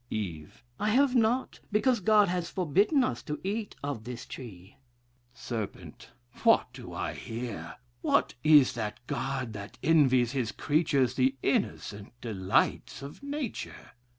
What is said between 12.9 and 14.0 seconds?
of nature?